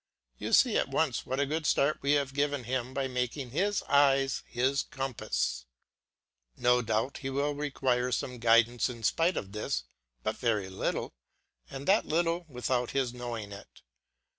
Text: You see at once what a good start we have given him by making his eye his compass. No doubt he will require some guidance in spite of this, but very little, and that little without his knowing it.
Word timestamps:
You 0.39 0.51
see 0.53 0.77
at 0.77 0.87
once 0.89 1.27
what 1.27 1.39
a 1.39 1.45
good 1.45 1.67
start 1.67 1.99
we 2.01 2.13
have 2.13 2.33
given 2.33 2.63
him 2.63 2.91
by 2.91 3.07
making 3.07 3.51
his 3.51 3.83
eye 3.83 4.27
his 4.47 4.81
compass. 4.81 5.67
No 6.57 6.81
doubt 6.81 7.19
he 7.19 7.29
will 7.29 7.51
require 7.53 8.11
some 8.11 8.39
guidance 8.39 8.89
in 8.89 9.03
spite 9.03 9.37
of 9.37 9.51
this, 9.51 9.83
but 10.23 10.37
very 10.37 10.69
little, 10.69 11.13
and 11.69 11.87
that 11.87 12.07
little 12.07 12.47
without 12.49 12.89
his 12.97 13.13
knowing 13.13 13.51
it. 13.51 13.83